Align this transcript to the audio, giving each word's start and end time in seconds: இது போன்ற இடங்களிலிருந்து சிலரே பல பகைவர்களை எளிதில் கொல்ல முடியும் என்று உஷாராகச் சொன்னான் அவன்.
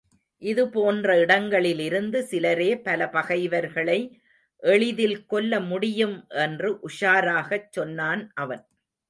இது 0.41 0.63
போன்ற 0.69 1.17
இடங்களிலிருந்து 1.17 2.19
சிலரே 2.23 2.69
பல 2.81 3.09
பகைவர்களை 3.09 3.99
எளிதில் 4.63 5.25
கொல்ல 5.25 5.59
முடியும் 5.61 6.17
என்று 6.39 6.71
உஷாராகச் 6.89 7.69
சொன்னான் 7.69 8.23
அவன். 8.35 8.63